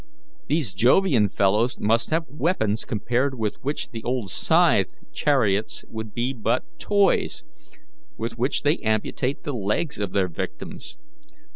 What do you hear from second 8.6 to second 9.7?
they amputate the